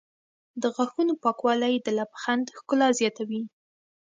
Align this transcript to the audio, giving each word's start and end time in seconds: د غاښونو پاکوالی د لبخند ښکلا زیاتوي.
د 0.61 0.63
غاښونو 0.75 1.13
پاکوالی 1.23 1.75
د 1.81 1.87
لبخند 1.97 2.45
ښکلا 2.57 2.87
زیاتوي. 2.99 3.41